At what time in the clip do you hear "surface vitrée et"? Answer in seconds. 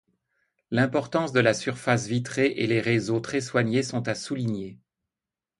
1.53-2.65